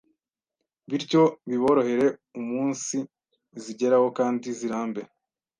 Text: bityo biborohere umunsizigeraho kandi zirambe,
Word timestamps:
bityo 0.89 1.23
biborohere 1.49 2.07
umunsizigeraho 2.39 4.07
kandi 4.17 4.47
zirambe, 4.59 5.01